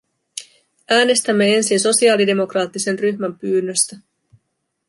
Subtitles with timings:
[0.89, 3.97] Äänestämme ensin sosialidemokraattisen ryhmän pyynnöstä.